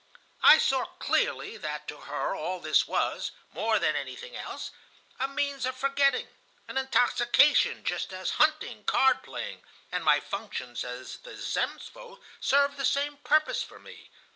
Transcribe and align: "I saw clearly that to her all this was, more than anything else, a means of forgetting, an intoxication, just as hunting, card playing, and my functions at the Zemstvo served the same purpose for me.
"I 0.41 0.57
saw 0.57 0.85
clearly 0.97 1.57
that 1.57 1.87
to 1.89 1.95
her 1.97 2.33
all 2.35 2.59
this 2.59 2.87
was, 2.87 3.33
more 3.53 3.77
than 3.77 3.95
anything 3.95 4.35
else, 4.35 4.71
a 5.19 5.27
means 5.27 5.63
of 5.63 5.75
forgetting, 5.77 6.27
an 6.67 6.75
intoxication, 6.79 7.83
just 7.83 8.11
as 8.11 8.31
hunting, 8.41 8.83
card 8.85 9.21
playing, 9.21 9.61
and 9.91 10.03
my 10.03 10.19
functions 10.19 10.83
at 10.83 11.21
the 11.21 11.37
Zemstvo 11.37 12.19
served 12.39 12.77
the 12.77 12.83
same 12.83 13.17
purpose 13.17 13.61
for 13.61 13.77
me. 13.77 14.09